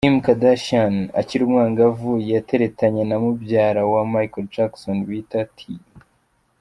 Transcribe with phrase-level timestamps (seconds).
[0.05, 5.57] kim Kardashian akiri umwangavu yateretanye na mubyara wa Michael jackson bita T.